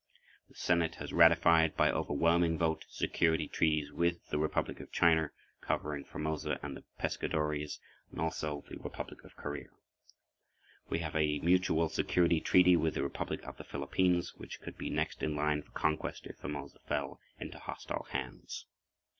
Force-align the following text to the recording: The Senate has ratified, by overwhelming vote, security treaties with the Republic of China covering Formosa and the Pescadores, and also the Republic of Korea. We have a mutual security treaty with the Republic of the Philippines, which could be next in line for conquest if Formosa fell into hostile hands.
The 0.49 0.55
Senate 0.55 0.95
has 0.95 1.13
ratified, 1.13 1.77
by 1.77 1.91
overwhelming 1.91 2.57
vote, 2.57 2.85
security 2.89 3.47
treaties 3.47 3.91
with 3.91 4.29
the 4.31 4.39
Republic 4.39 4.79
of 4.79 4.91
China 4.91 5.29
covering 5.61 6.05
Formosa 6.05 6.59
and 6.63 6.75
the 6.75 6.83
Pescadores, 6.97 7.79
and 8.09 8.19
also 8.19 8.63
the 8.67 8.77
Republic 8.77 9.23
of 9.23 9.35
Korea. 9.35 9.69
We 10.89 10.97
have 11.01 11.15
a 11.15 11.37
mutual 11.41 11.87
security 11.87 12.41
treaty 12.41 12.75
with 12.75 12.95
the 12.95 13.03
Republic 13.03 13.43
of 13.43 13.57
the 13.57 13.63
Philippines, 13.63 14.33
which 14.33 14.59
could 14.59 14.75
be 14.75 14.89
next 14.89 15.21
in 15.21 15.35
line 15.35 15.61
for 15.61 15.69
conquest 15.73 16.25
if 16.25 16.37
Formosa 16.37 16.79
fell 16.87 17.19
into 17.39 17.59
hostile 17.59 18.07
hands. 18.09 18.65